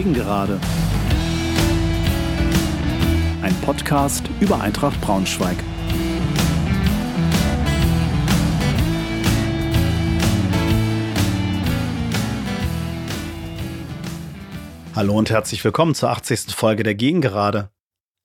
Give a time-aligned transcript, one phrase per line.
[0.00, 0.58] Gegengerade.
[3.42, 5.58] Ein Podcast über Eintracht Braunschweig.
[14.96, 16.54] Hallo und herzlich willkommen zur 80.
[16.54, 17.70] Folge der Gegengerade.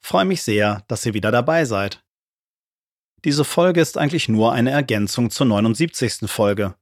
[0.01, 2.05] Freue mich sehr, dass ihr wieder dabei seid.
[3.26, 6.31] Diese Folge ist eigentlich nur eine Ergänzung zur 79.
[6.31, 6.76] Folge.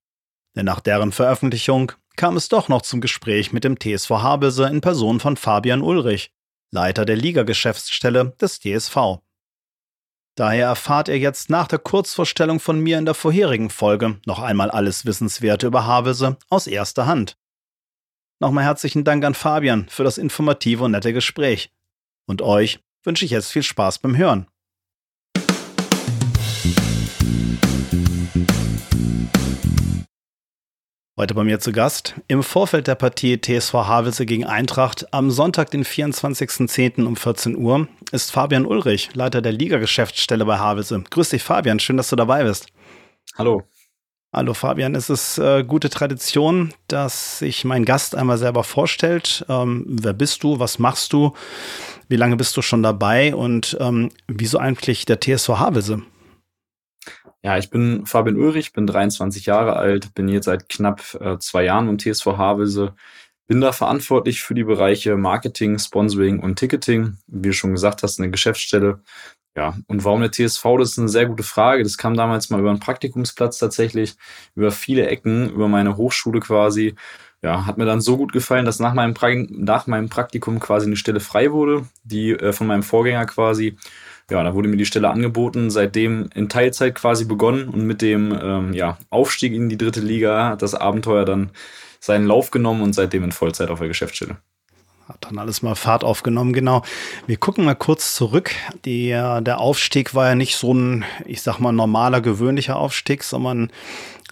[0.56, 4.82] Denn nach deren Veröffentlichung kam es doch noch zum Gespräch mit dem TSV Habelse in
[4.82, 6.32] Person von Fabian Ulrich,
[6.72, 9.20] Leiter der Ligageschäftsstelle des TSV.
[10.36, 14.72] Daher erfahrt ihr jetzt nach der Kurzvorstellung von mir in der vorherigen Folge noch einmal
[14.72, 17.38] alles Wissenswerte über Havelse aus erster Hand.
[18.40, 21.72] Nochmal herzlichen Dank an Fabian für das informative und nette Gespräch.
[22.26, 24.48] Und euch wünsche ich jetzt viel Spaß beim Hören.
[31.16, 35.70] Heute bei mir zu Gast im Vorfeld der Partie TSV Havelse gegen Eintracht am Sonntag,
[35.70, 37.06] den 24.10.
[37.06, 41.04] um 14 Uhr, ist Fabian Ulrich, Leiter der Liga-Geschäftsstelle bei Havelse.
[41.08, 41.80] Grüß dich, Fabian.
[41.80, 42.66] Schön, dass du dabei bist.
[43.38, 43.62] Hallo.
[44.34, 49.46] Hallo Fabian, es ist äh, gute Tradition, dass sich mein Gast einmal selber vorstellt.
[49.48, 50.58] Ähm, wer bist du?
[50.58, 51.34] Was machst du?
[52.10, 53.36] Wie lange bist du schon dabei?
[53.36, 56.02] Und ähm, wieso eigentlich der TSV Havelse?
[57.46, 61.66] Ja, ich bin Fabian Ulrich, bin 23 Jahre alt, bin jetzt seit knapp äh, zwei
[61.66, 62.96] Jahren im TSV Havelse,
[63.48, 67.18] bin da verantwortlich für die Bereiche Marketing, Sponsoring und Ticketing.
[67.28, 69.02] Wie du schon gesagt hast, eine Geschäftsstelle.
[69.58, 70.64] Ja, und warum der TSV?
[70.80, 71.84] Das ist eine sehr gute Frage.
[71.84, 74.16] Das kam damals mal über einen Praktikumsplatz tatsächlich,
[74.56, 76.96] über viele Ecken, über meine Hochschule quasi.
[77.44, 80.88] Ja, hat mir dann so gut gefallen, dass nach meinem, pra nach meinem Praktikum quasi
[80.88, 83.78] eine Stelle frei wurde, die äh, von meinem Vorgänger quasi
[84.30, 88.38] ja, da wurde mir die Stelle angeboten, seitdem in Teilzeit quasi begonnen und mit dem
[88.42, 91.52] ähm, ja, Aufstieg in die dritte Liga hat das Abenteuer dann
[92.00, 94.38] seinen Lauf genommen und seitdem in Vollzeit auf der Geschäftsstelle.
[95.08, 96.82] Hat dann alles mal Fahrt aufgenommen, genau.
[97.28, 98.52] Wir gucken mal kurz zurück.
[98.86, 103.70] Die, der Aufstieg war ja nicht so ein, ich sag mal, normaler, gewöhnlicher Aufstieg, sondern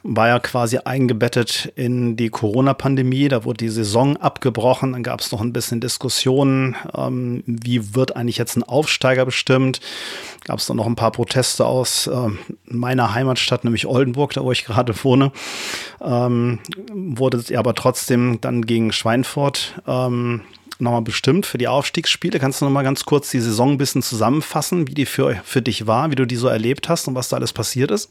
[0.03, 3.27] war ja quasi eingebettet in die Corona-Pandemie.
[3.27, 4.93] Da wurde die Saison abgebrochen.
[4.93, 9.79] Dann gab es noch ein bisschen Diskussionen, ähm, wie wird eigentlich jetzt ein Aufsteiger bestimmt.
[10.45, 12.29] Gab es dann noch ein paar Proteste aus äh,
[12.65, 15.31] meiner Heimatstadt, nämlich Oldenburg, da wo ich gerade wohne.
[16.01, 16.59] Ähm,
[16.91, 20.41] wurde aber trotzdem dann gegen Schweinfurt ähm,
[20.79, 22.39] nochmal bestimmt für die Aufstiegsspiele.
[22.39, 25.85] Kannst du nochmal ganz kurz die Saison ein bisschen zusammenfassen, wie die für, für dich
[25.85, 28.09] war, wie du die so erlebt hast und was da alles passiert ist?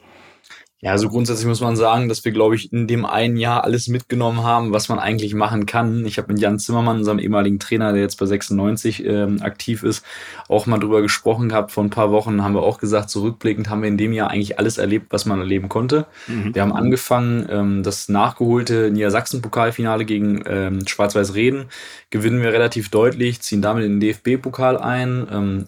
[0.83, 3.89] Ja, also grundsätzlich muss man sagen, dass wir, glaube ich, in dem einen Jahr alles
[3.89, 6.07] mitgenommen haben, was man eigentlich machen kann.
[6.07, 10.03] Ich habe mit Jan Zimmermann, unserem ehemaligen Trainer, der jetzt bei 96 ähm, aktiv ist,
[10.49, 11.71] auch mal drüber gesprochen gehabt.
[11.71, 14.59] Vor ein paar Wochen haben wir auch gesagt, zurückblickend haben wir in dem Jahr eigentlich
[14.59, 16.07] alles erlebt, was man erleben konnte.
[16.27, 16.55] Mhm.
[16.55, 21.67] Wir haben angefangen, ähm, das nachgeholte Niedersachsen-Pokalfinale gegen ähm, Schwarz-Weiß Reden
[22.09, 25.27] gewinnen wir relativ deutlich, ziehen damit in den DFB-Pokal ein.
[25.31, 25.67] Ähm,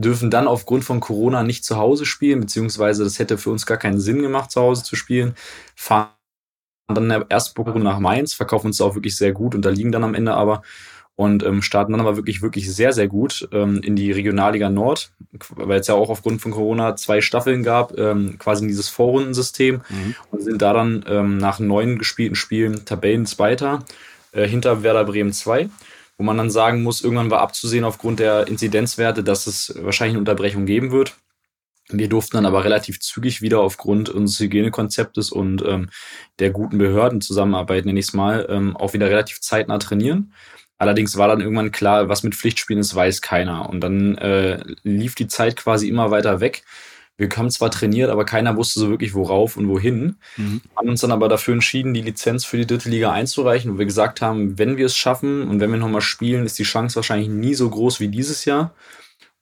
[0.00, 3.76] dürfen dann aufgrund von Corona nicht zu Hause spielen, beziehungsweise das hätte für uns gar
[3.76, 5.34] keinen Sinn gemacht, zu Hause zu spielen.
[5.76, 6.08] Fahren
[6.88, 10.14] dann in der ersten nach Mainz, verkaufen uns auch wirklich sehr gut, unterliegen dann am
[10.14, 10.62] Ende aber
[11.16, 15.12] und ähm, starten dann aber wirklich, wirklich sehr, sehr gut ähm, in die Regionalliga Nord,
[15.50, 19.82] weil es ja auch aufgrund von Corona zwei Staffeln gab, ähm, quasi in dieses Vorrundensystem
[19.86, 20.14] mhm.
[20.30, 23.84] und sind da dann ähm, nach neun gespielten Spielen Tabellenzweiter
[24.32, 25.68] äh, hinter Werder Bremen 2
[26.20, 30.18] wo man dann sagen muss, irgendwann war abzusehen aufgrund der Inzidenzwerte, dass es wahrscheinlich eine
[30.18, 31.16] Unterbrechung geben wird.
[31.88, 35.88] Wir durften dann aber relativ zügig wieder aufgrund unseres Hygienekonzeptes und ähm,
[36.38, 40.34] der guten Behördenzusammenarbeit, nenne ich es mal, ähm, auch wieder relativ zeitnah trainieren.
[40.76, 43.70] Allerdings war dann irgendwann klar, was mit Pflichtspielen ist, weiß keiner.
[43.70, 46.64] Und dann äh, lief die Zeit quasi immer weiter weg
[47.20, 50.16] wir haben zwar trainiert, aber keiner wusste so wirklich, worauf und wohin.
[50.38, 50.62] Mhm.
[50.74, 53.84] Haben uns dann aber dafür entschieden, die Lizenz für die dritte Liga einzureichen, wo wir
[53.84, 57.28] gesagt haben, wenn wir es schaffen und wenn wir nochmal spielen, ist die Chance wahrscheinlich
[57.28, 58.72] nie so groß wie dieses Jahr.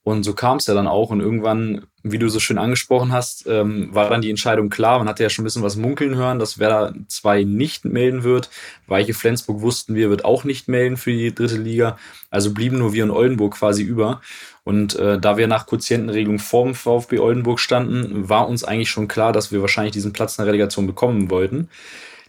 [0.09, 1.11] Und so kam es ja dann auch.
[1.11, 4.99] Und irgendwann, wie du so schön angesprochen hast, ähm, war dann die Entscheidung klar.
[4.99, 8.49] Man hatte ja schon ein bisschen was munkeln hören, dass Werder 2 nicht melden wird.
[8.87, 11.99] Weiche Flensburg wussten wir, wird auch nicht melden für die dritte Liga.
[12.31, 14.23] Also blieben nur wir und Oldenburg quasi über.
[14.65, 19.35] Und äh, da wir nach Quotientenregelung vorm VfB Oldenburg standen, war uns eigentlich schon klar,
[19.35, 21.69] dass wir wahrscheinlich diesen Platz in der Relegation bekommen wollten.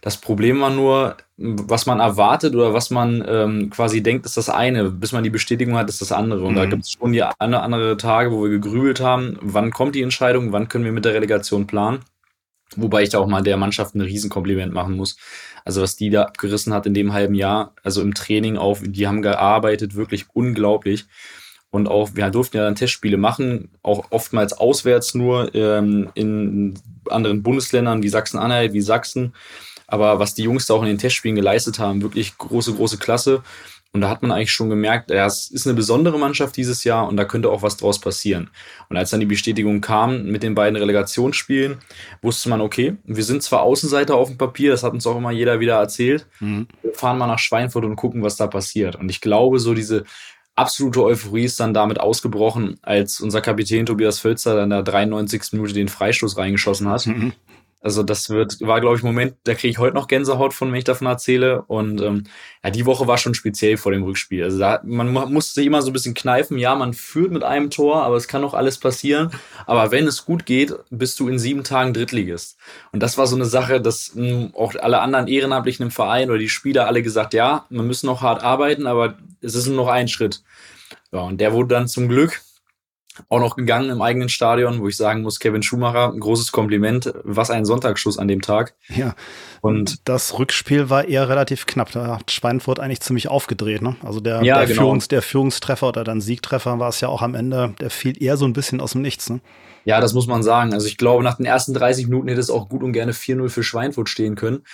[0.02, 4.50] Das Problem war nur, was man erwartet oder was man ähm, quasi denkt, ist das
[4.50, 4.90] eine.
[4.90, 6.44] Bis man die Bestätigung hat, ist das andere.
[6.44, 6.56] Und mhm.
[6.56, 10.02] da gibt es schon die eine, andere Tage, wo wir gegrübelt haben, wann kommt die
[10.02, 12.00] Entscheidung, wann können wir mit der Relegation planen.
[12.76, 15.16] Wobei ich da auch mal der Mannschaft ein Riesenkompliment machen muss.
[15.64, 19.08] Also was die da abgerissen hat in dem halben Jahr, also im Training auf, die
[19.08, 21.06] haben gearbeitet, wirklich unglaublich.
[21.70, 26.78] Und auch, wir durften ja dann Testspiele machen, auch oftmals auswärts nur ähm, in
[27.08, 29.32] anderen Bundesländern wie Sachsen-Anhalt, wie Sachsen.
[29.90, 33.42] Aber was die Jungs da auch in den Testspielen geleistet haben, wirklich große, große Klasse.
[33.92, 37.08] Und da hat man eigentlich schon gemerkt, ja, es ist eine besondere Mannschaft dieses Jahr
[37.08, 38.48] und da könnte auch was draus passieren.
[38.88, 41.78] Und als dann die Bestätigung kam mit den beiden Relegationsspielen,
[42.22, 45.32] wusste man, okay, wir sind zwar Außenseiter auf dem Papier, das hat uns auch immer
[45.32, 46.26] jeder wieder erzählt.
[46.38, 46.68] Mhm.
[46.82, 48.94] Wir fahren mal nach Schweinfurt und gucken, was da passiert.
[48.94, 50.04] Und ich glaube, so diese
[50.54, 55.52] absolute Euphorie ist dann damit ausgebrochen, als unser Kapitän Tobias Völzer dann in der 93.
[55.52, 57.06] Minute den Freistoß reingeschossen hat.
[57.06, 57.32] Mhm.
[57.82, 60.78] Also das wird, war, glaube ich, Moment, da kriege ich heute noch Gänsehaut von, wenn
[60.78, 61.62] ich davon erzähle.
[61.62, 62.24] Und ähm,
[62.62, 64.44] ja, die Woche war schon speziell vor dem Rückspiel.
[64.44, 66.58] Also da, man musste sich immer so ein bisschen kneifen.
[66.58, 69.30] Ja, man führt mit einem Tor, aber es kann noch alles passieren.
[69.66, 72.58] Aber wenn es gut geht, bist du in sieben Tagen Drittligist.
[72.92, 76.28] Und das war so eine Sache, dass mh, hm, auch alle anderen Ehrenamtlichen im Verein
[76.28, 79.76] oder die Spieler alle gesagt, ja, man müssen noch hart arbeiten, aber es ist nur
[79.76, 80.42] noch ein Schritt.
[81.12, 82.42] Ja, und der wurde dann zum Glück
[83.28, 87.12] auch noch gegangen im eigenen Stadion, wo ich sagen muss, Kevin Schumacher, ein großes Kompliment.
[87.24, 88.74] Was ein Sonntagsschuss an dem Tag.
[88.88, 89.14] Ja.
[89.60, 91.92] Und das Rückspiel war eher relativ knapp.
[91.92, 93.82] Da hat Schweinfurt eigentlich ziemlich aufgedreht.
[93.82, 93.96] Ne?
[94.02, 94.82] Also der, ja, der, genau.
[94.82, 98.36] Führungs-, der Führungstreffer oder dann Siegtreffer war es ja auch am Ende, der fiel eher
[98.36, 99.30] so ein bisschen aus dem Nichts.
[99.30, 99.40] Ne?
[99.84, 100.74] Ja, das muss man sagen.
[100.74, 103.48] Also ich glaube, nach den ersten 30 Minuten hätte es auch gut und gerne 4-0
[103.48, 104.64] für Schweinfurt stehen können.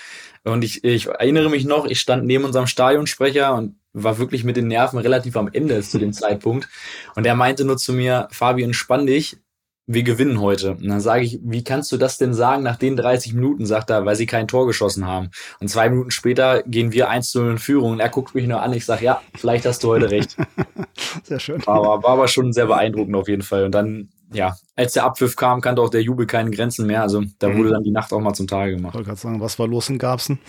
[0.45, 4.57] Und ich, ich erinnere mich noch, ich stand neben unserem Stadionsprecher und war wirklich mit
[4.57, 6.69] den Nerven relativ am Ende zu dem Zeitpunkt.
[7.15, 9.39] Und er meinte nur zu mir, Fabian, spann dich,
[9.89, 10.73] wir gewinnen heute.
[10.73, 13.91] Und dann sage ich, wie kannst du das denn sagen nach den 30 Minuten, sagt
[13.91, 15.31] er, weil sie kein Tor geschossen haben.
[15.61, 18.63] Und zwei Minuten später gehen wir 1 0 in Führung und er guckt mich nur
[18.63, 18.73] an.
[18.73, 20.37] Ich sage, ja, vielleicht hast du heute recht.
[21.23, 21.63] Sehr schön.
[21.67, 23.65] Aber war aber schon sehr beeindruckend auf jeden Fall.
[23.65, 27.03] Und dann, ja, als der Abpfiff kam, kannte auch der Jubel keine Grenzen mehr.
[27.03, 27.59] Also da mhm.
[27.59, 28.91] wurde dann die Nacht auch mal zum Tage gemacht.
[28.91, 30.41] Ich wollte gerade sagen, was war los in Garbsen?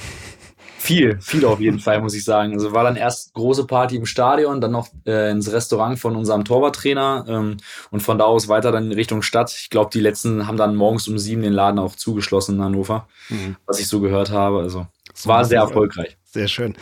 [0.87, 2.53] Viel, viel auf jeden Fall, muss ich sagen.
[2.53, 6.45] Also war dann erst große Party im Stadion, dann noch äh, ins Restaurant von unserem
[6.45, 7.57] Torwarttrainer ähm,
[7.91, 9.51] und von da aus weiter dann in Richtung Stadt.
[9.51, 13.07] Ich glaube, die letzten haben dann morgens um sieben den Laden auch zugeschlossen in Hannover,
[13.27, 13.57] mhm.
[13.65, 14.59] was ich so gehört habe.
[14.59, 16.15] Also es war sehr erfolgreich.
[16.23, 16.75] Sehr schön.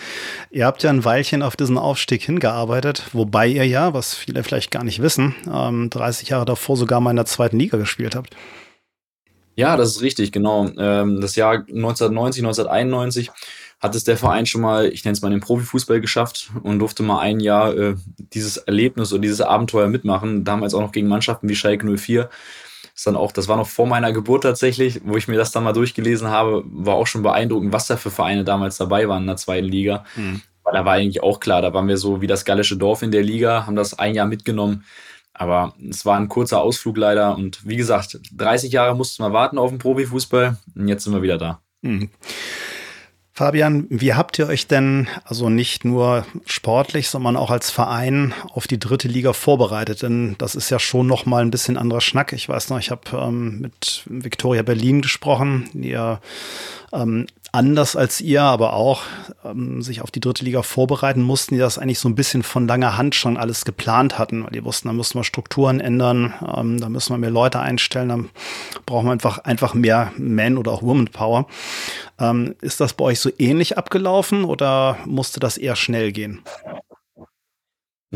[0.51, 4.69] Ihr habt ja ein Weilchen auf diesen Aufstieg hingearbeitet, wobei ihr ja, was viele vielleicht
[4.69, 8.35] gar nicht wissen, ähm, 30 Jahre davor sogar mal in der zweiten Liga gespielt habt.
[9.55, 10.69] Ja, das ist richtig, genau.
[10.77, 13.31] Ähm, das Jahr 1990, 1991
[13.85, 17.03] hat es der Verein schon mal, ich nenne es mal den Profifußball geschafft und durfte
[17.03, 20.43] mal ein Jahr äh, dieses Erlebnis und dieses Abenteuer mitmachen.
[20.43, 22.29] Damals auch noch gegen Mannschaften wie Schalke 04.
[22.93, 25.63] Das, dann auch, das war noch vor meiner Geburt tatsächlich, wo ich mir das dann
[25.63, 29.27] mal durchgelesen habe, war auch schon beeindruckend, was da für Vereine damals dabei waren in
[29.27, 30.05] der zweiten Liga.
[30.15, 30.41] Mhm.
[30.63, 33.11] Weil da war eigentlich auch klar, da waren wir so wie das gallische Dorf in
[33.11, 34.83] der Liga, haben das ein Jahr mitgenommen.
[35.33, 37.35] Aber es war ein kurzer Ausflug leider.
[37.35, 40.57] Und wie gesagt, 30 Jahre mussten wir warten auf den Profifußball.
[40.75, 41.59] Und jetzt sind wir wieder da.
[41.81, 42.09] Mhm.
[43.37, 48.65] Fabian, wie habt ihr euch denn also nicht nur sportlich, sondern auch als Verein auf
[48.65, 50.03] die dritte Liga vorbereitet?
[50.03, 52.31] Denn das ist ja schon noch mal ein bisschen anderer Schnack.
[52.31, 56.21] Ich weiß noch, ich habe ähm, mit Victoria Berlin gesprochen, die ja
[56.93, 59.01] ähm, anders als ihr, aber auch
[59.43, 62.67] ähm, sich auf die dritte Liga vorbereiten mussten, die das eigentlich so ein bisschen von
[62.67, 66.79] langer Hand schon alles geplant hatten, weil die wussten, da müssen wir Strukturen ändern, ähm,
[66.79, 68.29] da müssen wir mehr Leute einstellen, dann
[68.85, 71.47] brauchen wir einfach, einfach mehr Man- oder auch Woman-Power.
[72.19, 76.41] Ähm, ist das bei euch so ähnlich abgelaufen oder musste das eher schnell gehen?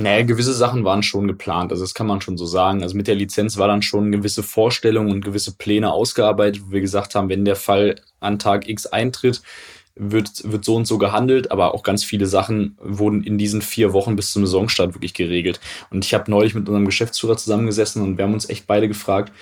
[0.01, 2.83] Nee, gewisse Sachen waren schon geplant, also das kann man schon so sagen.
[2.83, 6.79] Also mit der Lizenz war dann schon gewisse Vorstellungen und gewisse Pläne ausgearbeitet, wo wir
[6.79, 9.41] gesagt haben, wenn der Fall an Tag X eintritt,
[9.95, 13.91] wird, wird so und so gehandelt, aber auch ganz viele Sachen wurden in diesen vier
[13.91, 15.59] Wochen bis zum Saisonstart wirklich geregelt.
[15.89, 19.33] Und ich habe neulich mit unserem Geschäftsführer zusammengesessen und wir haben uns echt beide gefragt,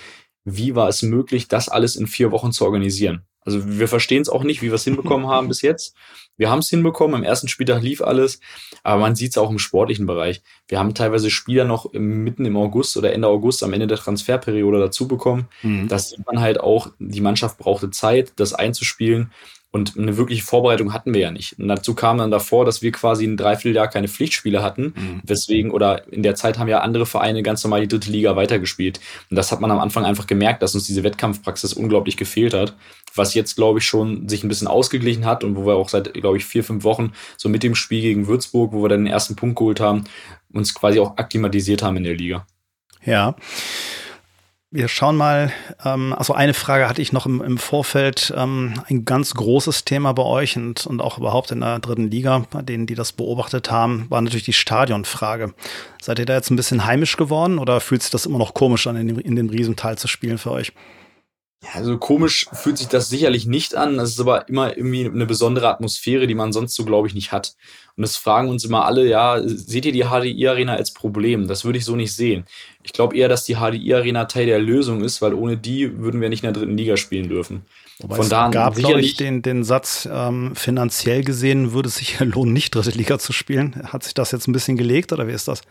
[0.44, 3.22] wie war es möglich, das alles in vier Wochen zu organisieren?
[3.48, 5.94] Also wir verstehen es auch nicht, wie wir es hinbekommen haben bis jetzt.
[6.36, 8.40] Wir haben es hinbekommen, im ersten Spieltag lief alles,
[8.82, 10.42] aber man sieht es auch im sportlichen Bereich.
[10.68, 14.78] Wir haben teilweise Spieler noch mitten im August oder Ende August am Ende der Transferperiode
[14.78, 15.48] dazu bekommen.
[15.62, 15.88] Mhm.
[15.88, 19.32] Das sieht man halt auch, die Mannschaft brauchte Zeit, das einzuspielen.
[19.70, 21.58] Und eine wirkliche Vorbereitung hatten wir ja nicht.
[21.58, 24.94] Und dazu kam dann davor, dass wir quasi ein Dreivierteljahr keine Pflichtspiele hatten.
[24.96, 25.20] Mhm.
[25.24, 28.98] Weswegen, oder in der Zeit haben ja andere Vereine ganz normal die dritte Liga weitergespielt.
[29.28, 32.74] Und das hat man am Anfang einfach gemerkt, dass uns diese Wettkampfpraxis unglaublich gefehlt hat.
[33.14, 36.14] Was jetzt, glaube ich, schon sich ein bisschen ausgeglichen hat und wo wir auch seit,
[36.14, 39.12] glaube ich, vier, fünf Wochen so mit dem Spiel gegen Würzburg, wo wir dann den
[39.12, 40.04] ersten Punkt geholt haben,
[40.50, 42.46] uns quasi auch akklimatisiert haben in der Liga.
[43.04, 43.36] Ja.
[44.70, 45.50] Wir schauen mal,
[45.82, 48.34] ähm, also eine Frage hatte ich noch im, im Vorfeld.
[48.36, 52.44] Ähm, ein ganz großes Thema bei euch und, und auch überhaupt in der dritten Liga,
[52.50, 55.54] bei denen, die das beobachtet haben, war natürlich die Stadionfrage.
[56.02, 58.86] Seid ihr da jetzt ein bisschen heimisch geworden oder fühlt sich das immer noch komisch
[58.86, 60.74] an, in dem, in dem Riesental zu spielen für euch?
[61.64, 63.96] Ja, also komisch fühlt sich das sicherlich nicht an.
[63.96, 67.32] Das ist aber immer irgendwie eine besondere Atmosphäre, die man sonst so, glaube ich, nicht
[67.32, 67.56] hat.
[67.96, 71.48] Und das fragen uns immer alle, ja, seht ihr die HDI-Arena als Problem?
[71.48, 72.44] Das würde ich so nicht sehen.
[72.84, 76.28] Ich glaube eher, dass die HDI-Arena Teil der Lösung ist, weil ohne die würden wir
[76.28, 77.62] nicht in der dritten Liga spielen dürfen.
[77.98, 81.96] Wobei Von es da gab, glaube ich, den, den Satz, ähm, finanziell gesehen würde es
[81.96, 83.82] sich lohnen, nicht dritte Liga zu spielen.
[83.92, 85.62] Hat sich das jetzt ein bisschen gelegt oder wie ist das?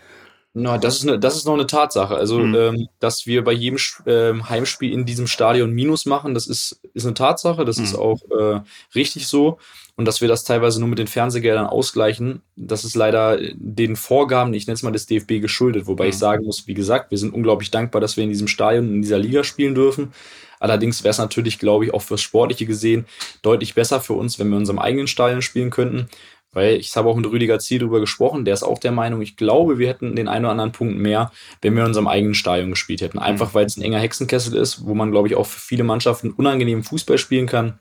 [0.54, 2.16] Na, das ist, eine, das ist noch eine Tatsache.
[2.16, 2.56] Also, mhm.
[2.56, 7.06] ähm, dass wir bei jedem ähm, Heimspiel in diesem Stadion Minus machen, das ist, ist
[7.06, 7.64] eine Tatsache.
[7.64, 7.84] Das mhm.
[7.84, 8.62] ist auch äh,
[8.96, 9.60] richtig so.
[9.98, 14.54] Und dass wir das teilweise nur mit den Fernsehgeldern ausgleichen, das ist leider den Vorgaben,
[14.54, 15.88] ich nenne es mal des DFB, geschuldet.
[15.88, 16.10] Wobei mhm.
[16.10, 19.02] ich sagen muss, wie gesagt, wir sind unglaublich dankbar, dass wir in diesem Stadion, in
[19.02, 20.14] dieser Liga spielen dürfen.
[20.60, 23.06] Allerdings wäre es natürlich, glaube ich, auch fürs Sportliche gesehen
[23.42, 26.10] deutlich besser für uns, wenn wir in unserem eigenen Stadion spielen könnten.
[26.58, 29.38] Weil ich habe auch mit Rüdiger Ziel darüber gesprochen, der ist auch der Meinung, ich
[29.38, 32.72] glaube, wir hätten den einen oder anderen Punkt mehr, wenn wir in unserem eigenen Stadion
[32.72, 33.20] gespielt hätten.
[33.20, 36.32] Einfach weil es ein enger Hexenkessel ist, wo man, glaube ich, auch für viele Mannschaften
[36.32, 37.78] unangenehm Fußball spielen kann.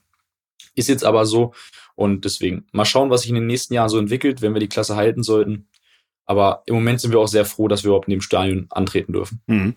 [0.75, 1.54] Ist jetzt aber so.
[1.95, 4.68] Und deswegen mal schauen, was sich in den nächsten Jahren so entwickelt, wenn wir die
[4.68, 5.68] Klasse halten sollten.
[6.26, 9.14] Aber im Moment sind wir auch sehr froh, dass wir überhaupt in dem Stadion antreten
[9.14, 9.40] dürfen.
[9.47, 9.75] Mhm.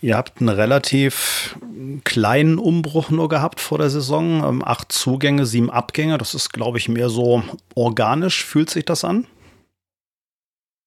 [0.00, 1.58] Ihr habt einen relativ
[2.04, 4.44] kleinen Umbruch nur gehabt vor der Saison.
[4.44, 6.18] Ähm, acht Zugänge, sieben Abgänge.
[6.18, 7.42] Das ist, glaube ich, mehr so
[7.74, 8.44] organisch.
[8.44, 9.26] Fühlt sich das an?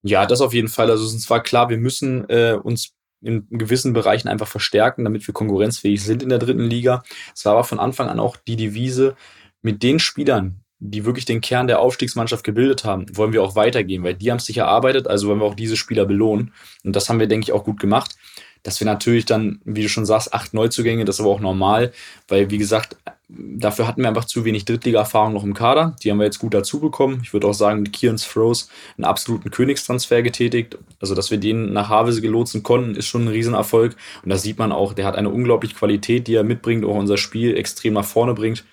[0.03, 0.89] Ja, das auf jeden Fall.
[0.89, 5.27] Also es ist zwar klar, wir müssen äh, uns in gewissen Bereichen einfach verstärken, damit
[5.27, 7.03] wir konkurrenzfähig sind in der dritten Liga.
[7.35, 9.15] Es war aber von Anfang an auch die Devise,
[9.61, 14.03] mit den Spielern, die wirklich den Kern der Aufstiegsmannschaft gebildet haben, wollen wir auch weitergehen,
[14.03, 16.51] weil die haben es sich erarbeitet, also wollen wir auch diese Spieler belohnen.
[16.83, 18.15] Und das haben wir, denke ich, auch gut gemacht
[18.63, 21.93] dass wir natürlich dann, wie du schon sagst, acht Neuzugänge, das ist aber auch normal,
[22.27, 22.95] weil wie gesagt,
[23.29, 25.95] dafür hatten wir einfach zu wenig Drittliga-Erfahrung noch im Kader.
[26.03, 27.21] Die haben wir jetzt gut dazu bekommen.
[27.23, 30.77] Ich würde auch sagen, mit Kieran Froze einen absoluten Königstransfer getätigt.
[30.99, 33.95] Also, dass wir den nach Havelse gelotsen konnten, ist schon ein Riesenerfolg.
[34.23, 37.17] Und da sieht man auch, der hat eine unglaubliche Qualität, die er mitbringt, auch unser
[37.17, 38.65] Spiel extrem nach vorne bringt.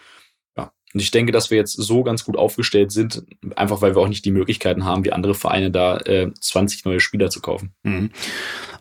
[0.95, 3.23] Und ich denke, dass wir jetzt so ganz gut aufgestellt sind,
[3.57, 7.01] einfach weil wir auch nicht die Möglichkeiten haben, wie andere Vereine da äh, 20 neue
[7.01, 7.75] Spieler zu kaufen.
[7.83, 8.11] Mhm.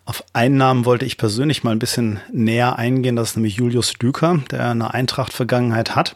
[0.08, 3.18] Auf einen Namen wollte ich persönlich mal ein bisschen näher eingehen.
[3.18, 6.16] Das ist nämlich Julius Düker, der eine Eintracht-Vergangenheit hat.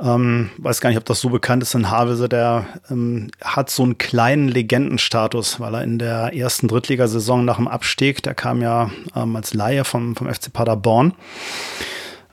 [0.00, 2.28] Ähm, weiß gar nicht, ob das so bekannt ist in Havelse.
[2.28, 7.66] Der ähm, hat so einen kleinen Legendenstatus, weil er in der ersten Drittligasaison nach dem
[7.66, 11.14] Abstieg, der kam ja ähm, als Laie vom, vom FC Paderborn,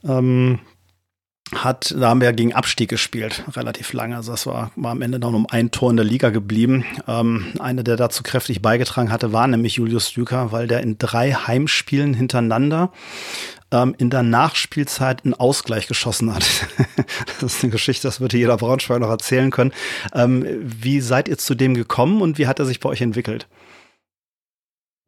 [0.07, 0.59] ähm,
[1.55, 4.15] hat, da haben wir gegen Abstieg gespielt, relativ lange.
[4.15, 6.85] Also das war, war am Ende noch um ein Tor in der Liga geblieben.
[7.07, 11.33] Ähm, einer, der dazu kräftig beigetragen hatte, war nämlich Julius Düker, weil der in drei
[11.33, 12.91] Heimspielen hintereinander
[13.71, 16.45] ähm, in der Nachspielzeit einen Ausgleich geschossen hat.
[17.41, 19.73] das ist eine Geschichte, das würde jeder Braunschweig noch erzählen können.
[20.13, 23.47] Ähm, wie seid ihr zu dem gekommen und wie hat er sich bei euch entwickelt?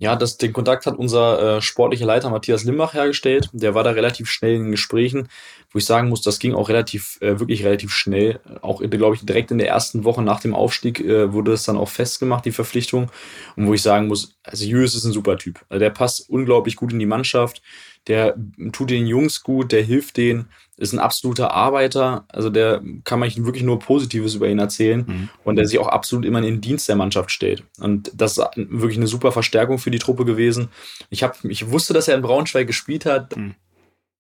[0.01, 3.51] Ja, das, den Kontakt hat unser äh, sportlicher Leiter Matthias Limbach hergestellt.
[3.53, 5.29] Der war da relativ schnell in den Gesprächen,
[5.69, 8.39] wo ich sagen muss, das ging auch relativ, äh, wirklich relativ schnell.
[8.63, 11.77] Auch, glaube ich, direkt in der ersten Woche nach dem Aufstieg äh, wurde es dann
[11.77, 13.11] auch festgemacht, die Verpflichtung.
[13.55, 15.63] Und wo ich sagen muss, also Julius ist ein super Typ.
[15.69, 17.61] Also der passt unglaublich gut in die Mannschaft.
[18.07, 18.35] Der
[18.71, 20.49] tut den Jungs gut, der hilft denen
[20.81, 22.25] ist ein absoluter Arbeiter.
[22.29, 25.29] Also der kann man wirklich nur Positives über ihn erzählen mhm.
[25.43, 27.63] und der sich auch absolut immer in den Dienst der Mannschaft steht.
[27.79, 30.69] Und das ist wirklich eine super Verstärkung für die Truppe gewesen.
[31.09, 33.37] Ich, hab, ich wusste, dass er in Braunschweig gespielt hat.
[33.37, 33.55] Mhm.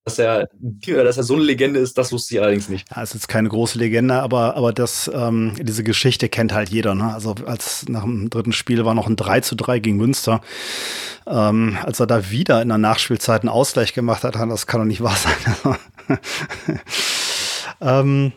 [0.03, 2.89] Dass er, dass er so eine Legende ist, das wusste ich allerdings nicht.
[2.89, 6.95] Ja, ist jetzt keine große Legende, aber, aber das, ähm, diese Geschichte kennt halt jeder.
[6.95, 7.13] Ne?
[7.13, 10.41] Also als nach dem dritten Spiel war noch ein 3 zu 3 gegen Münster.
[11.27, 14.87] Ähm, als er da wieder in der Nachspielzeit einen Ausgleich gemacht hat, das kann doch
[14.87, 15.75] nicht wahr sein.
[17.81, 18.33] ähm,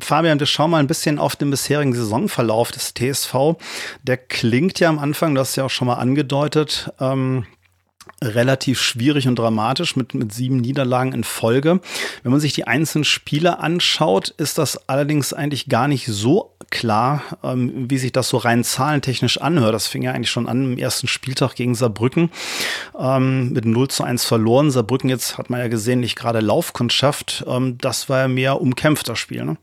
[0.00, 3.56] Fabian, wir schauen mal ein bisschen auf den bisherigen Saisonverlauf des TSV.
[4.02, 7.46] Der klingt ja am Anfang, das ist ja auch schon mal angedeutet, ähm,
[8.22, 11.80] relativ schwierig und dramatisch mit, mit sieben Niederlagen in Folge.
[12.22, 17.22] Wenn man sich die einzelnen Spiele anschaut, ist das allerdings eigentlich gar nicht so klar,
[17.42, 19.74] ähm, wie sich das so rein zahlentechnisch anhört.
[19.74, 22.30] Das fing ja eigentlich schon an im ersten Spieltag gegen Saarbrücken
[22.98, 24.70] ähm, mit 0 zu 1 verloren.
[24.70, 27.44] Saarbrücken jetzt hat man ja gesehen, nicht gerade Laufkundschaft.
[27.46, 29.56] Ähm, das war ja mehr umkämpfter Spiel, ne?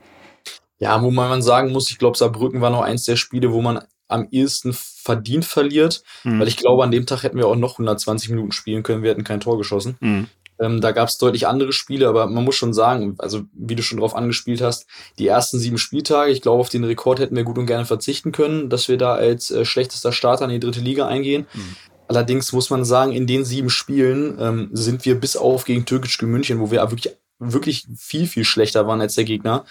[0.79, 3.83] Ja, wo man sagen muss, ich glaube, Saarbrücken war noch eins der Spiele, wo man
[4.12, 6.39] am ehesten verdient verliert, mhm.
[6.39, 9.12] weil ich glaube, an dem Tag hätten wir auch noch 120 Minuten spielen können, wir
[9.12, 9.98] hätten kein Tor geschossen.
[10.00, 10.27] Mhm.
[10.62, 13.82] Ähm, da gab es deutlich andere Spiele, aber man muss schon sagen, also wie du
[13.82, 14.86] schon drauf angespielt hast,
[15.18, 18.32] die ersten sieben Spieltage, ich glaube, auf den Rekord hätten wir gut und gerne verzichten
[18.32, 21.48] können, dass wir da als äh, schlechtester Starter in die dritte Liga eingehen.
[21.53, 21.75] Mhm.
[22.08, 26.22] Allerdings muss man sagen, in den sieben Spielen ähm, sind wir bis auf gegen Türkisch
[26.22, 29.65] München, wo wir wirklich, wirklich viel, viel schlechter waren als der Gegner,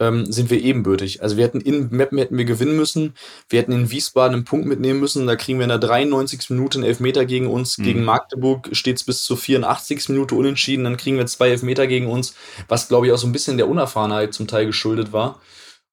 [0.00, 1.22] ähm, sind wir ebenbürtig.
[1.22, 3.14] Also wir hätten in Meppen hätten wir gewinnen müssen.
[3.48, 5.26] Wir hätten in Wiesbaden einen Punkt mitnehmen müssen.
[5.26, 6.50] Da kriegen wir in der 93.
[6.50, 7.78] Minute einen Elfmeter gegen uns.
[7.78, 7.82] Mhm.
[7.84, 10.08] Gegen Magdeburg steht es bis zur 84.
[10.10, 10.84] Minute unentschieden.
[10.84, 12.34] Dann kriegen wir zwei Elfmeter gegen uns,
[12.68, 15.40] was glaube ich auch so ein bisschen der Unerfahrenheit zum Teil geschuldet war.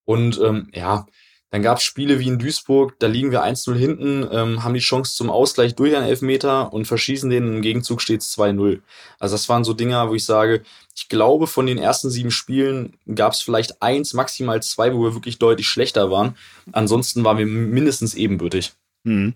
[0.06, 1.08] Und ähm, ja,
[1.52, 4.80] dann gab es Spiele wie in Duisburg, da liegen wir 1-0 hinten, ähm, haben die
[4.80, 7.48] Chance zum Ausgleich durch einen Elfmeter und verschießen den.
[7.48, 8.82] Im Gegenzug steht es 2-0.
[9.20, 10.64] Also das waren so Dinger, wo ich sage,
[10.96, 15.14] ich glaube, von den ersten sieben Spielen gab es vielleicht eins, maximal zwei, wo wir
[15.14, 16.36] wirklich deutlich schlechter waren.
[16.72, 18.74] Ansonsten waren wir mindestens ebenbürtig.
[19.04, 19.34] Mhm.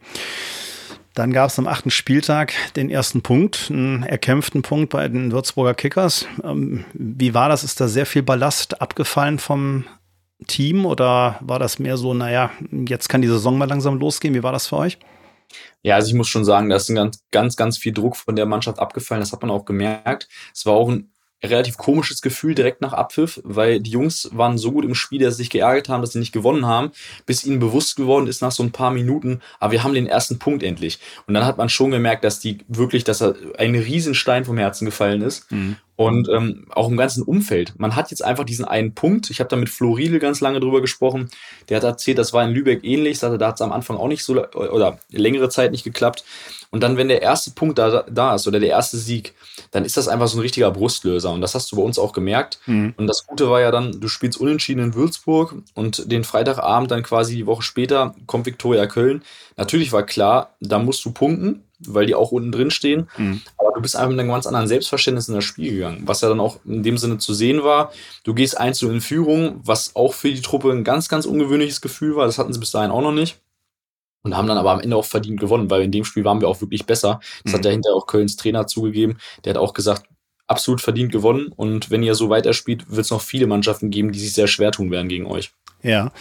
[1.13, 5.73] Dann gab es am achten Spieltag den ersten Punkt, einen erkämpften Punkt bei den Würzburger
[5.73, 6.25] Kickers.
[6.43, 7.63] Ähm, wie war das?
[7.63, 9.85] Ist da sehr viel Ballast abgefallen vom
[10.47, 12.51] Team oder war das mehr so, naja,
[12.87, 14.33] jetzt kann die Saison mal langsam losgehen?
[14.33, 14.97] Wie war das für euch?
[15.81, 18.35] Ja, also ich muss schon sagen, da ist ein ganz, ganz, ganz viel Druck von
[18.35, 19.21] der Mannschaft abgefallen.
[19.21, 20.27] Das hat man auch gemerkt.
[20.53, 21.11] Es war auch ein
[21.43, 25.37] relativ komisches Gefühl direkt nach Abpfiff, weil die Jungs waren so gut im Spiel, dass
[25.37, 26.91] sie sich geärgert haben, dass sie nicht gewonnen haben,
[27.25, 30.37] bis ihnen bewusst geworden ist nach so ein paar Minuten, aber wir haben den ersten
[30.37, 30.99] Punkt endlich.
[31.27, 34.85] Und dann hat man schon gemerkt, dass die wirklich, dass er ein Riesenstein vom Herzen
[34.85, 35.49] gefallen ist.
[35.51, 35.77] Mhm.
[35.99, 37.73] Und ähm, auch im ganzen Umfeld.
[37.77, 39.29] Man hat jetzt einfach diesen einen Punkt.
[39.31, 41.29] Ich habe da mit Flo Riedel ganz lange drüber gesprochen.
[41.67, 43.19] Der hat erzählt, das war in Lübeck ähnlich.
[43.19, 46.23] Sagte, da hat es am Anfang auch nicht so oder längere Zeit nicht geklappt.
[46.71, 49.33] Und dann, wenn der erste Punkt da, da ist oder der erste Sieg,
[49.71, 51.33] dann ist das einfach so ein richtiger Brustlöser.
[51.33, 52.59] Und das hast du bei uns auch gemerkt.
[52.65, 52.93] Mhm.
[52.95, 57.03] Und das Gute war ja dann, du spielst unentschieden in Würzburg und den Freitagabend dann
[57.03, 59.21] quasi die Woche später kommt Viktoria Köln.
[59.57, 63.09] Natürlich war klar, da musst du punkten weil die auch unten drin stehen.
[63.17, 63.41] Mhm.
[63.57, 66.29] Aber du bist einfach mit einem ganz anderen Selbstverständnis in das Spiel gegangen, was ja
[66.29, 67.91] dann auch in dem Sinne zu sehen war.
[68.23, 72.15] Du gehst einzeln in Führung, was auch für die Truppe ein ganz, ganz ungewöhnliches Gefühl
[72.15, 72.25] war.
[72.25, 73.39] Das hatten sie bis dahin auch noch nicht.
[74.21, 76.49] Und haben dann aber am Ende auch verdient gewonnen, weil in dem Spiel waren wir
[76.49, 77.21] auch wirklich besser.
[77.43, 77.57] Das mhm.
[77.57, 79.17] hat ja hinterher auch Kölns Trainer zugegeben.
[79.45, 80.07] Der hat auch gesagt,
[80.49, 81.53] absolut verdient gewonnen.
[81.55, 84.71] Und wenn ihr so weiterspielt, wird es noch viele Mannschaften geben, die sich sehr schwer
[84.71, 85.51] tun werden gegen euch.
[85.83, 86.11] Ja.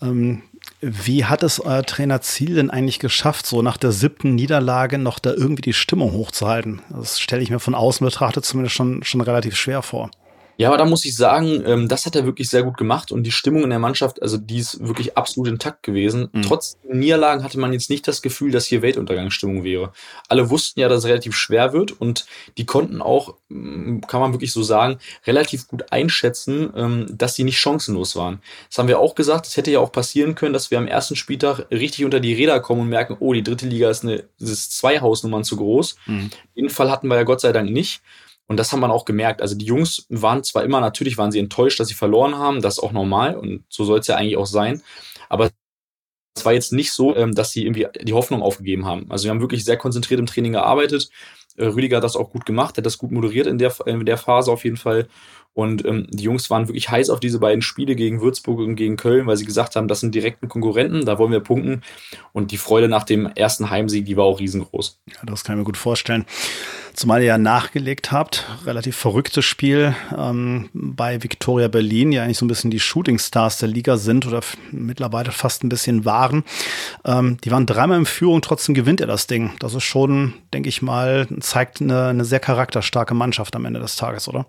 [0.00, 0.42] Ähm,
[0.86, 5.18] wie hat es euer Trainer Ziel denn eigentlich geschafft, so nach der siebten Niederlage noch
[5.18, 6.82] da irgendwie die Stimmung hochzuhalten?
[6.90, 10.10] Das stelle ich mir von außen betrachtet zumindest schon, schon relativ schwer vor.
[10.56, 13.24] Ja, aber da muss ich sagen, ähm, das hat er wirklich sehr gut gemacht und
[13.24, 16.28] die Stimmung in der Mannschaft, also die ist wirklich absolut intakt gewesen.
[16.32, 16.42] Mhm.
[16.42, 19.92] Trotz Niederlagen hatte man jetzt nicht das Gefühl, dass hier Weltuntergangsstimmung wäre.
[20.28, 24.32] Alle wussten ja, dass es relativ schwer wird und die konnten auch, mm, kann man
[24.32, 28.40] wirklich so sagen, relativ gut einschätzen, ähm, dass sie nicht chancenlos waren.
[28.68, 31.16] Das haben wir auch gesagt, es hätte ja auch passieren können, dass wir am ersten
[31.16, 34.76] Spieltag richtig unter die Räder kommen und merken, oh, die dritte Liga ist eine, ist
[34.76, 35.96] zwei Hausnummern zu groß.
[36.06, 36.30] Mhm.
[36.56, 38.02] Den Fall hatten wir ja Gott sei Dank nicht.
[38.46, 39.40] Und das haben wir auch gemerkt.
[39.40, 42.78] Also die Jungs waren zwar immer, natürlich waren sie enttäuscht, dass sie verloren haben, das
[42.78, 44.82] ist auch normal und so soll es ja eigentlich auch sein.
[45.28, 45.50] Aber
[46.36, 49.10] es war jetzt nicht so, ähm, dass sie irgendwie die Hoffnung aufgegeben haben.
[49.10, 51.08] Also wir haben wirklich sehr konzentriert im Training gearbeitet.
[51.56, 54.18] Äh, Rüdiger hat das auch gut gemacht, hat das gut moderiert in der, in der
[54.18, 55.08] Phase auf jeden Fall.
[55.54, 58.96] Und ähm, die Jungs waren wirklich heiß auf diese beiden Spiele gegen Würzburg und gegen
[58.96, 61.82] Köln, weil sie gesagt haben, das sind direkten Konkurrenten, da wollen wir punkten.
[62.32, 64.98] Und die Freude nach dem ersten Heimsieg, die war auch riesengroß.
[65.06, 66.24] Ja, das kann ich mir gut vorstellen.
[66.92, 72.44] Zumal ihr ja nachgelegt habt, relativ verrücktes Spiel ähm, bei Victoria Berlin, die eigentlich so
[72.44, 74.40] ein bisschen die Shootingstars der Liga sind oder
[74.70, 76.44] mittlerweile fast ein bisschen waren.
[77.04, 79.52] Ähm, die waren dreimal in Führung, trotzdem gewinnt er das Ding.
[79.58, 83.96] Das ist schon, denke ich mal, zeigt eine, eine sehr charakterstarke Mannschaft am Ende des
[83.96, 84.46] Tages, oder?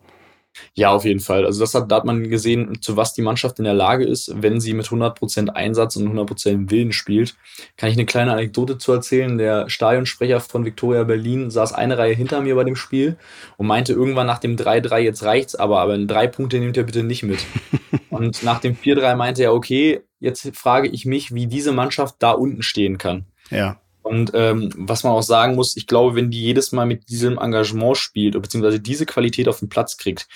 [0.74, 1.46] Ja, auf jeden Fall.
[1.46, 4.32] Also das hat, da hat man gesehen, zu was die Mannschaft in der Lage ist,
[4.42, 7.36] wenn sie mit 100% Einsatz und 100% Willen spielt.
[7.78, 9.38] Kann ich eine kleine Anekdote zu erzählen?
[9.38, 13.18] Der Stadionsprecher von Victoria Berlin saß eine Reihe hinter mir bei dem Spiel
[13.58, 16.84] und meinte irgendwann nach dem 3-3, jetzt reicht's aber, aber in drei Punkte nehmt ihr
[16.84, 17.46] bitte nicht mit.
[18.10, 22.32] und nach dem 4-3 meinte er, okay, jetzt frage ich mich, wie diese Mannschaft da
[22.32, 23.26] unten stehen kann.
[23.50, 23.80] Ja.
[24.06, 27.40] Und ähm, was man auch sagen muss, ich glaube, wenn die jedes Mal mit diesem
[27.40, 30.28] Engagement spielt, beziehungsweise diese Qualität auf den Platz kriegt,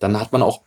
[0.00, 0.62] dann hat man auch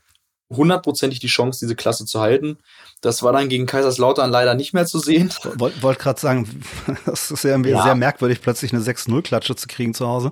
[0.55, 2.57] hundertprozentig die Chance, diese Klasse zu halten.
[3.01, 5.31] Das war dann gegen Kaiserslautern leider nicht mehr zu sehen.
[5.55, 6.63] Wollte wollt gerade sagen,
[7.05, 10.31] das ist ja, ja, sehr merkwürdig, plötzlich eine 6-0-Klatsche zu kriegen zu Hause.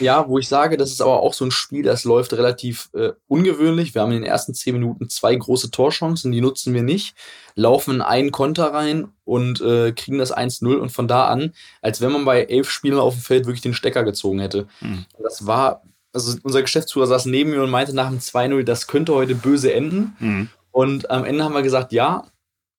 [0.00, 3.12] Ja, wo ich sage, das ist aber auch so ein Spiel, das läuft relativ äh,
[3.26, 3.94] ungewöhnlich.
[3.94, 7.14] Wir haben in den ersten 10 Minuten zwei große Torchancen, die nutzen wir nicht,
[7.54, 12.00] laufen in einen Konter rein und äh, kriegen das 1-0 und von da an, als
[12.00, 14.66] wenn man bei elf Spielern auf dem Feld wirklich den Stecker gezogen hätte.
[14.80, 15.06] Mhm.
[15.22, 19.14] Das war also unser Geschäftsführer saß neben mir und meinte nach dem 2-0, das könnte
[19.14, 20.16] heute böse enden.
[20.18, 20.48] Mhm.
[20.70, 22.24] Und am Ende haben wir gesagt, ja,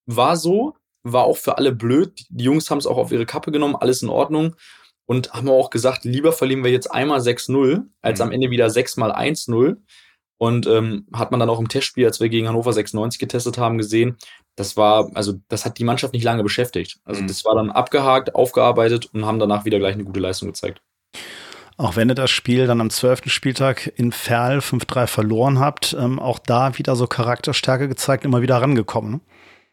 [0.05, 2.25] war so, war auch für alle blöd.
[2.29, 4.55] Die Jungs haben es auch auf ihre Kappe genommen, alles in Ordnung.
[5.05, 8.23] Und haben auch gesagt, lieber verlieren wir jetzt einmal 6-0, als mhm.
[8.23, 9.77] am Ende wieder 6 mal 1-0.
[10.37, 13.77] Und ähm, hat man dann auch im Testspiel, als wir gegen Hannover 96 getestet haben,
[13.77, 14.17] gesehen,
[14.55, 16.99] das war, also das hat die Mannschaft nicht lange beschäftigt.
[17.05, 17.27] Also mhm.
[17.27, 20.81] das war dann abgehakt, aufgearbeitet und haben danach wieder gleich eine gute Leistung gezeigt.
[21.81, 26.19] Auch wenn ihr das Spiel dann am zwölften Spieltag in Ferl 5-3 verloren habt, ähm,
[26.19, 29.13] auch da wieder so Charakterstärke gezeigt, immer wieder rangekommen.
[29.13, 29.19] Ne?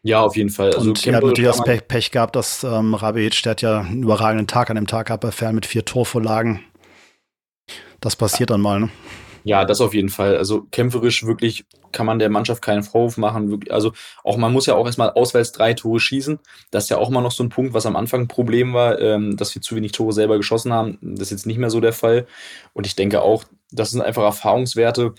[0.01, 0.73] Ja, auf jeden Fall.
[0.73, 3.81] Also und ihr habt natürlich das Pech, Pech, gehabt, dass ähm, Rabic, der hat ja
[3.81, 6.61] einen überragenden Tag an dem Tag gehabt bei Ferl mit vier Torvorlagen.
[8.01, 8.55] Das passiert ja.
[8.55, 8.89] dann mal, ne?
[9.43, 10.37] Ja, das auf jeden Fall.
[10.37, 13.59] Also kämpferisch wirklich kann man der Mannschaft keinen Vorwurf machen.
[13.69, 16.39] Also auch man muss ja auch erstmal auswärts drei Tore schießen.
[16.71, 18.99] Das ist ja auch mal noch so ein Punkt, was am Anfang ein Problem war,
[18.99, 20.97] ähm, dass wir zu wenig Tore selber geschossen haben.
[21.01, 22.27] Das ist jetzt nicht mehr so der Fall.
[22.73, 25.13] Und ich denke auch, das sind einfach Erfahrungswerte.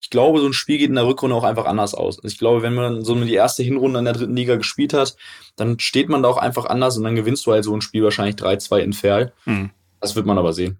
[0.00, 2.18] Ich glaube, so ein Spiel geht in der Rückrunde auch einfach anders aus.
[2.18, 5.16] Also ich glaube, wenn man so die erste Hinrunde in der dritten Liga gespielt hat,
[5.56, 8.04] dann steht man da auch einfach anders und dann gewinnst du halt so ein Spiel
[8.04, 9.32] wahrscheinlich 3-2 in Ferl.
[9.46, 9.70] Mhm.
[10.00, 10.78] Das wird man aber sehen.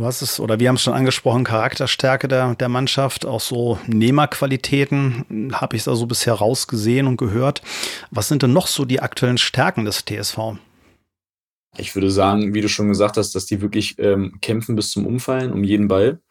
[0.00, 3.78] Du hast es, oder wir haben es schon angesprochen, Charakterstärke der, der Mannschaft, auch so
[3.86, 7.60] Nehmerqualitäten, habe ich es also bisher rausgesehen und gehört.
[8.10, 10.56] Was sind denn noch so die aktuellen Stärken des TSV?
[11.76, 15.04] Ich würde sagen, wie du schon gesagt hast, dass die wirklich ähm, kämpfen bis zum
[15.04, 16.22] Umfallen um jeden Ball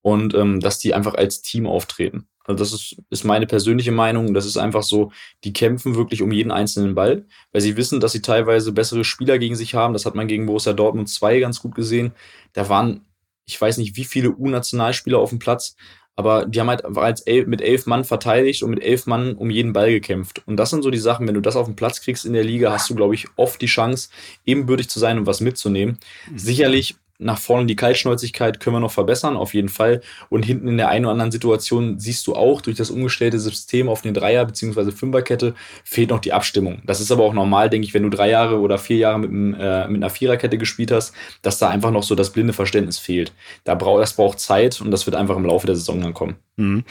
[0.00, 2.28] und ähm, dass die einfach als Team auftreten.
[2.44, 4.32] Also das ist, ist meine persönliche Meinung.
[4.32, 5.12] Das ist einfach so,
[5.44, 9.38] die kämpfen wirklich um jeden einzelnen Ball, weil sie wissen, dass sie teilweise bessere Spieler
[9.38, 9.92] gegen sich haben.
[9.92, 12.12] Das hat man gegen Borussia Dortmund 2 ganz gut gesehen.
[12.54, 13.04] Da waren
[13.48, 15.74] ich weiß nicht, wie viele U-Nationalspieler auf dem Platz,
[16.16, 19.36] aber die haben halt einfach als elf, mit elf Mann verteidigt und mit elf Mann
[19.36, 20.42] um jeden Ball gekämpft.
[20.46, 22.44] Und das sind so die Sachen, wenn du das auf den Platz kriegst in der
[22.44, 24.10] Liga, hast du, glaube ich, oft die Chance,
[24.44, 25.98] ebenbürtig zu sein und was mitzunehmen.
[26.30, 26.38] Mhm.
[26.38, 30.00] Sicherlich nach vorne die Kaltschnäuzigkeit können wir noch verbessern, auf jeden Fall.
[30.28, 33.88] Und hinten in der einen oder anderen Situation siehst du auch, durch das umgestellte System
[33.88, 34.92] auf eine Dreier- bzw.
[34.92, 35.54] Fünferkette
[35.84, 36.80] fehlt noch die Abstimmung.
[36.86, 39.30] Das ist aber auch normal, denke ich, wenn du drei Jahre oder vier Jahre mit,
[39.60, 43.32] äh, mit einer Viererkette gespielt hast, dass da einfach noch so das blinde Verständnis fehlt.
[43.64, 46.36] Da brauch, das braucht Zeit und das wird einfach im Laufe der Saison dann kommen.
[46.56, 46.84] Mhm.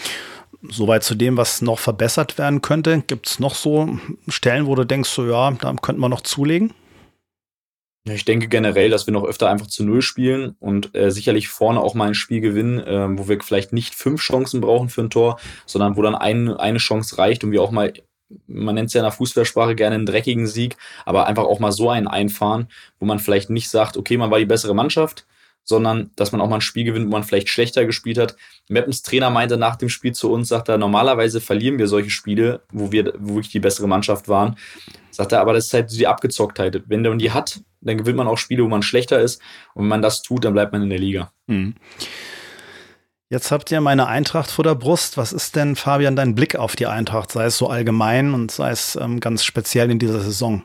[0.69, 3.03] Soweit zu dem, was noch verbessert werden könnte.
[3.05, 6.73] Gibt es noch so Stellen, wo du denkst, so ja, da könnten wir noch zulegen?
[8.09, 11.81] Ich denke generell, dass wir noch öfter einfach zu Null spielen und äh, sicherlich vorne
[11.81, 15.09] auch mal ein Spiel gewinnen, äh, wo wir vielleicht nicht fünf Chancen brauchen für ein
[15.09, 17.93] Tor, sondern wo dann ein, eine Chance reicht und wir auch mal,
[18.47, 21.71] man nennt es ja in der Fußballsprache gerne einen dreckigen Sieg, aber einfach auch mal
[21.71, 22.67] so einen einfahren,
[22.99, 25.25] wo man vielleicht nicht sagt, okay, man war die bessere Mannschaft,
[25.67, 28.37] sondern dass man auch mal ein Spiel gewinnt, wo man vielleicht schlechter gespielt hat.
[28.69, 32.61] Meppens Trainer meinte nach dem Spiel zu uns, sagt er, normalerweise verlieren wir solche Spiele,
[32.71, 34.55] wo wir wo wirklich die bessere Mannschaft waren.
[35.11, 36.83] Sagt er, aber das ist halt die Abgezocktheit.
[36.87, 39.41] Wenn man die hat, dann gewinnt man auch Spiele, wo man schlechter ist.
[39.73, 41.31] Und wenn man das tut, dann bleibt man in der Liga.
[41.47, 41.75] Mhm.
[43.29, 45.17] Jetzt habt ihr meine Eintracht vor der Brust.
[45.17, 48.71] Was ist denn, Fabian, dein Blick auf die Eintracht, sei es so allgemein und sei
[48.71, 50.63] es ähm, ganz speziell in dieser Saison?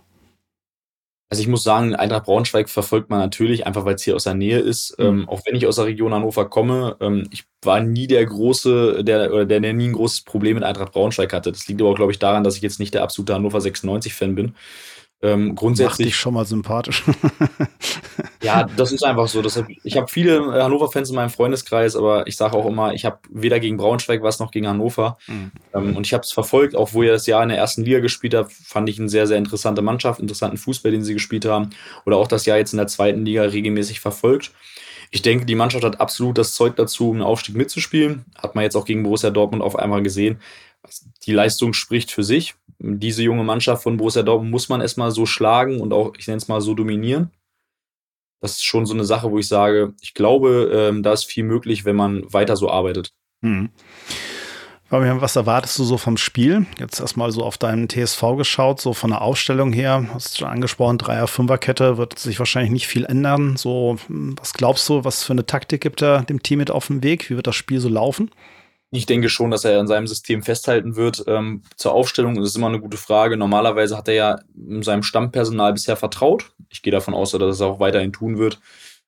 [1.29, 4.35] Also ich muss sagen, Eintracht Braunschweig verfolgt man natürlich, einfach weil es hier aus der
[4.35, 4.97] Nähe ist.
[4.99, 5.05] Mhm.
[5.05, 9.03] Ähm, auch wenn ich aus der Region Hannover komme, ähm, ich war nie der große,
[9.03, 11.51] der, oder der, der nie ein großes Problem mit Eintracht Braunschweig hatte.
[11.51, 14.55] Das liegt aber, glaube ich, daran, dass ich jetzt nicht der absolute Hannover 96-Fan bin.
[15.25, 15.91] Ähm, grundsätzlich.
[15.91, 17.05] Macht dich schon mal sympathisch.
[18.43, 19.41] ja, das ist einfach so.
[19.41, 23.05] Deshalb, ich habe viele äh, Hannover-Fans in meinem Freundeskreis, aber ich sage auch immer, ich
[23.05, 25.19] habe weder gegen Braunschweig was noch gegen Hannover.
[25.29, 25.53] Mhm.
[25.75, 28.01] Ähm, und ich habe es verfolgt, auch wo ihr das Jahr in der ersten Liga
[28.01, 31.71] gespielt habt, fand ich eine sehr, sehr interessante Mannschaft, interessanten Fußball, den sie gespielt haben.
[32.05, 34.51] Oder auch das Jahr jetzt in der zweiten Liga regelmäßig verfolgt.
[35.13, 38.25] Ich denke, die Mannschaft hat absolut das Zeug dazu, um einen Aufstieg mitzuspielen.
[38.37, 40.41] Hat man jetzt auch gegen Borussia Dortmund auf einmal gesehen.
[41.27, 45.25] Die Leistung spricht für sich diese junge Mannschaft von Borussia Dortmund muss man erstmal so
[45.25, 47.31] schlagen und auch, ich nenne es mal, so dominieren.
[48.41, 51.45] Das ist schon so eine Sache, wo ich sage, ich glaube, ähm, da ist viel
[51.45, 53.15] möglich, wenn man weiter so arbeitet.
[53.43, 53.71] Hm.
[54.93, 56.67] Was erwartest du so vom Spiel?
[56.79, 60.49] Jetzt erstmal so auf deinen TSV geschaut, so von der Aufstellung her, hast du schon
[60.49, 63.57] angesprochen, Dreier-Fünfer-Kette wird sich wahrscheinlich nicht viel ändern.
[63.57, 67.03] So, was glaubst du, was für eine Taktik gibt er dem Team mit auf dem
[67.03, 67.31] Weg?
[67.31, 68.31] Wie wird das Spiel so laufen?
[68.91, 71.25] Ich denke schon, dass er an seinem System festhalten wird.
[71.27, 73.39] Ähm, zur Aufstellung ist es immer eine gute Frage.
[73.39, 74.39] Normalerweise hat er ja
[74.83, 76.53] seinem Stammpersonal bisher vertraut.
[76.69, 78.61] Ich gehe davon aus, dass er das auch weiterhin tun wird.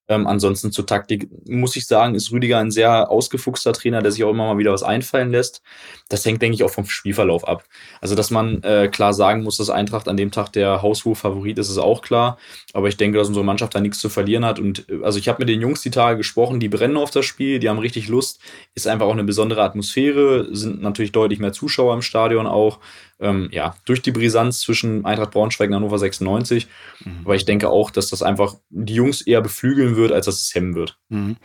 [0.06, 4.22] Ähm, ansonsten zur Taktik muss ich sagen, ist Rüdiger ein sehr ausgefuchster Trainer, der sich
[4.22, 5.62] auch immer mal wieder was einfallen lässt.
[6.10, 7.64] Das hängt, denke ich, auch vom Spielverlauf ab.
[8.02, 11.58] Also, dass man äh, klar sagen muss, dass Eintracht an dem Tag der haushohe Favorit
[11.58, 12.38] ist, ist auch klar.
[12.74, 14.58] Aber ich denke, dass unsere Mannschaft da nichts zu verlieren hat.
[14.58, 17.24] Und äh, also ich habe mit den Jungs die Tage gesprochen, die brennen auf das
[17.24, 18.40] Spiel, die haben richtig Lust.
[18.74, 22.78] Ist einfach auch eine besondere Atmosphäre, sind natürlich deutlich mehr Zuschauer im Stadion auch
[23.20, 26.66] ähm, ja, durch die Brisanz zwischen Eintracht Braunschweig und Hannover 96.
[27.04, 27.20] Mhm.
[27.24, 30.54] Aber ich denke auch, dass das einfach die Jungs eher beflügeln wird, als dass es
[30.54, 30.98] hemmen wird.
[31.08, 31.36] Mhm.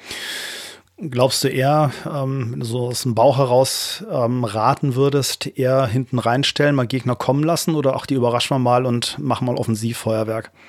[1.01, 5.87] Glaubst du eher, ähm, wenn du so aus dem Bauch heraus ähm, raten würdest, eher
[5.87, 9.55] hinten reinstellen, mal Gegner kommen lassen oder auch die überraschen wir mal und machen mal
[9.55, 10.51] Offensivfeuerwerk?
[10.53, 10.59] Ah,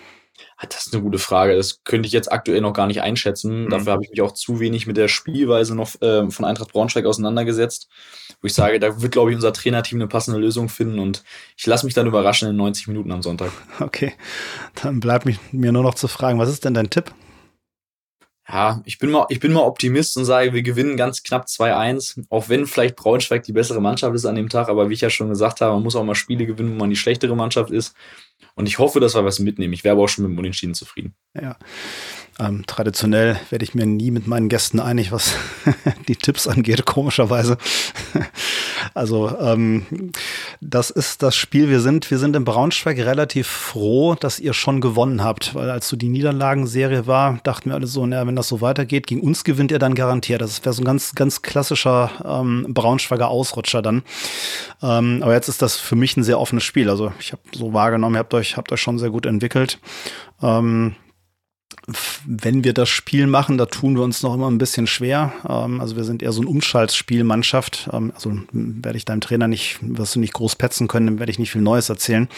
[0.68, 1.57] das ist eine gute Frage.
[1.57, 3.64] Das könnte ich jetzt aktuell noch gar nicht einschätzen.
[3.64, 3.70] Mhm.
[3.70, 7.07] Dafür habe ich mich auch zu wenig mit der Spielweise noch äh, von Eintracht Braunschweig
[7.07, 7.88] auseinandergesetzt.
[8.40, 11.25] Wo ich sage, da wird, glaube ich, unser Trainerteam eine passende Lösung finden und
[11.57, 13.51] ich lasse mich dann überraschen in 90 Minuten am Sonntag.
[13.81, 14.12] Okay,
[14.83, 17.12] dann bleibt mir nur noch zu fragen, was ist denn dein Tipp?
[18.53, 22.25] Ja, ich bin mal, ich bin mal Optimist und sage, wir gewinnen ganz knapp 2-1,
[22.31, 25.11] auch wenn vielleicht Braunschweig die bessere Mannschaft ist an dem Tag, aber wie ich ja
[25.11, 27.94] schon gesagt habe, man muss auch mal Spiele gewinnen, wo man die schlechtere Mannschaft ist.
[28.55, 29.72] Und ich hoffe, dass wir was mitnehmen.
[29.72, 31.14] Ich wäre aber auch schon mit dem Unentschieden zufrieden.
[31.40, 31.57] Ja.
[32.40, 35.35] Ähm, traditionell werde ich mir nie mit meinen Gästen einig, was
[36.09, 37.59] die Tipps angeht, komischerweise.
[38.94, 40.12] also ähm,
[40.61, 41.68] das ist das Spiel.
[41.68, 45.88] Wir sind, wir sind in Braunschweig relativ froh, dass ihr schon gewonnen habt, weil als
[45.88, 49.44] so die Niederlagenserie war, dachten wir alle so, naja, wenn das so weitergeht, gegen uns
[49.44, 50.40] gewinnt ihr dann garantiert.
[50.40, 54.03] Das wäre so ein ganz, ganz klassischer ähm, Braunschweiger Ausrutscher dann.
[54.83, 56.88] Ähm, aber jetzt ist das für mich ein sehr offenes Spiel.
[56.88, 59.78] Also ich habe so wahrgenommen, ihr habt euch, habt euch schon sehr gut entwickelt.
[60.42, 60.94] Ähm,
[62.26, 65.32] wenn wir das Spiel machen, da tun wir uns noch immer ein bisschen schwer.
[65.48, 67.88] Ähm, also wir sind eher so ein Umschaltspielmannschaft.
[67.92, 71.38] Ähm, also werde ich deinem Trainer nicht, wirst du nicht groß petzen können, werde ich
[71.38, 72.28] nicht viel Neues erzählen.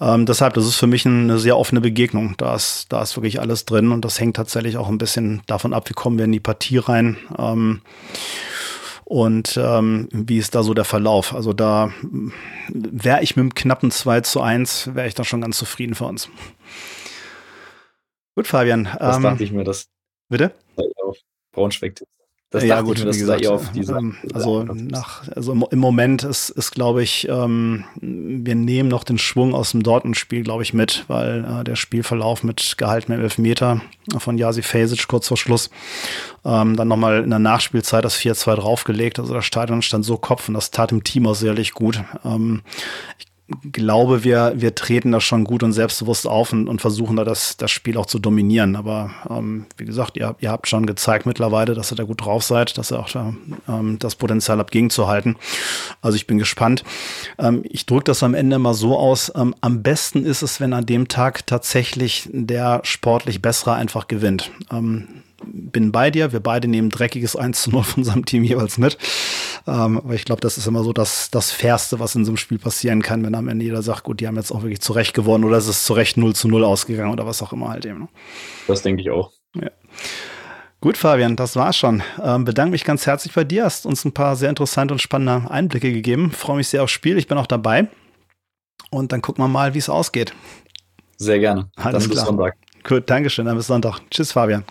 [0.00, 2.34] Ähm, deshalb, das ist für mich eine sehr offene Begegnung.
[2.36, 5.72] Da ist, da ist wirklich alles drin und das hängt tatsächlich auch ein bisschen davon
[5.72, 7.16] ab, wie kommen wir in die Partie rein.
[9.10, 11.34] Und ähm, wie ist da so der Verlauf?
[11.34, 11.92] Also da
[12.68, 16.04] wäre ich mit einem knappen 2 zu 1, wäre ich da schon ganz zufrieden für
[16.04, 16.30] uns.
[18.36, 18.88] Gut, Fabian.
[19.00, 19.88] Das ähm, dachte ich mir, das.
[20.28, 20.54] Bitte?
[21.02, 21.18] Auf
[21.50, 22.00] Braunschweig
[22.50, 26.50] das ja, gut, mir, wie gesagt, auf diese, ähm, also nach, also im Moment ist,
[26.50, 31.04] ist glaube ich, ähm, wir nehmen noch den Schwung aus dem Dortmund-Spiel, glaube ich, mit,
[31.06, 33.82] weil äh, der Spielverlauf mit gehaltenem Elfmeter
[34.18, 35.70] von Jasi Fesic kurz vor Schluss,
[36.44, 40.48] ähm, dann nochmal in der Nachspielzeit das 4-2 draufgelegt, also das Stadion stand so Kopf
[40.48, 42.02] und das tat dem Team auch sicherlich gut.
[42.24, 42.62] Ähm,
[43.18, 43.26] ich
[43.72, 47.56] glaube, wir, wir treten da schon gut und selbstbewusst auf und, und versuchen da das,
[47.56, 48.76] das Spiel auch zu dominieren.
[48.76, 52.42] Aber ähm, wie gesagt, ihr, ihr habt schon gezeigt mittlerweile, dass ihr da gut drauf
[52.42, 53.34] seid, dass ihr auch da,
[53.68, 55.36] ähm, das Potenzial habt, gegenzuhalten.
[56.02, 56.84] Also ich bin gespannt.
[57.38, 59.32] Ähm, ich drücke das am Ende mal so aus.
[59.34, 64.50] Ähm, am besten ist es, wenn an dem Tag tatsächlich der sportlich Bessere einfach gewinnt.
[64.72, 65.08] Ähm,
[65.44, 66.32] bin bei dir.
[66.32, 68.98] Wir beide nehmen dreckiges 1 zu 0 von unserem Team jeweils mit.
[69.66, 72.36] Ähm, aber ich glaube, das ist immer so das, das Fairste, was in so einem
[72.36, 75.14] Spiel passieren kann, wenn am Ende jeder sagt, gut, die haben jetzt auch wirklich zurecht
[75.14, 78.00] gewonnen oder es ist zurecht 0 zu 0 ausgegangen oder was auch immer halt eben.
[78.00, 78.08] Ne?
[78.66, 79.32] Das denke ich auch.
[79.54, 79.70] Ja.
[80.80, 82.02] Gut, Fabian, das war's schon.
[82.22, 83.64] Ähm, bedanke mich ganz herzlich bei dir.
[83.64, 86.30] Hast uns ein paar sehr interessante und spannende Einblicke gegeben.
[86.30, 87.18] Freue mich sehr aufs Spiel.
[87.18, 87.88] Ich bin auch dabei.
[88.90, 90.32] Und dann gucken wir mal, wie es ausgeht.
[91.18, 91.70] Sehr gerne.
[91.76, 92.24] Alles dann klar.
[92.24, 92.56] bis Sonntag.
[92.82, 93.44] Gut, Dankeschön.
[93.44, 94.00] Dann bis Sonntag.
[94.10, 94.64] Tschüss, Fabian.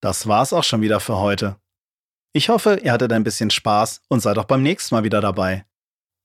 [0.00, 1.56] Das war's auch schon wieder für heute.
[2.34, 5.66] Ich hoffe, ihr hattet ein bisschen Spaß und seid auch beim nächsten Mal wieder dabei.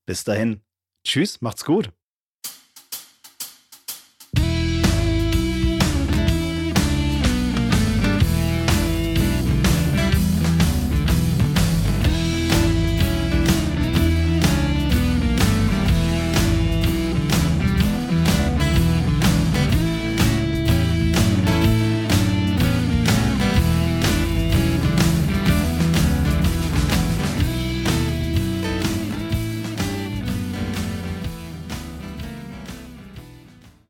[0.06, 0.60] Bis dahin.
[1.06, 1.92] Tschüss, macht's gut.